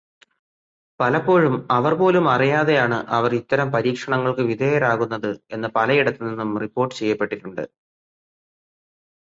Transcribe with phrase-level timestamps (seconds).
[0.99, 7.63] പലപ്പോഴും അവർ പോലും അറിയാതെയാണ് അവർ ഇത്തരം പരീക്ഷണങ്ങൾക്കു വിധേയരാകുന്നത് എന്നത് പലയിടത്ത് നിന്നും റിപ്പോർട് ചെയ്യപ്പെട്ടിട്ടുണ്ട്.